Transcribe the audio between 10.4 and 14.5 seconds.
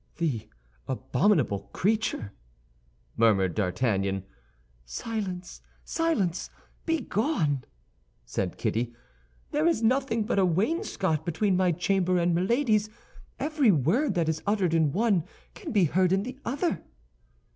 wainscot between my chamber and Milady's; every word that is